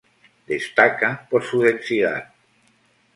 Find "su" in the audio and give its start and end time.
1.43-1.59